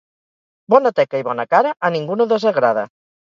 Bona 0.73 0.91
teca 0.99 1.19
i 1.23 1.27
bona 1.27 1.45
cara 1.53 1.75
a 1.89 1.93
ningú 1.99 2.17
no 2.23 2.29
desagrada. 2.35 2.89